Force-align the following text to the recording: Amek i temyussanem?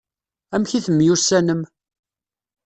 Amek 0.55 0.71
i 0.77 0.79
temyussanem? 0.85 1.61